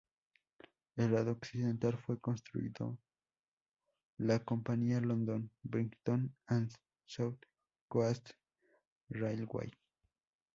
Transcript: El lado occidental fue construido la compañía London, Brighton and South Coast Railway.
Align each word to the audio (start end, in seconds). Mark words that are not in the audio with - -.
El 0.95 1.11
lado 1.13 1.33
occidental 1.33 1.95
fue 1.95 2.19
construido 2.19 2.97
la 4.17 4.43
compañía 4.43 4.99
London, 4.99 5.51
Brighton 5.61 6.35
and 6.47 6.71
South 7.05 7.37
Coast 7.87 8.31
Railway. 9.09 9.71